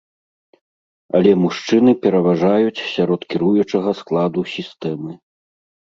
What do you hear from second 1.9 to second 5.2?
пераважаюць сярод кіруючага складу сістэмы.